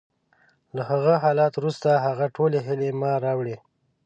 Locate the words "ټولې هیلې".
2.35-2.89